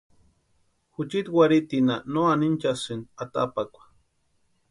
[0.93, 3.83] Juchiti warhiitinha no anhinchasïnti atapakwa.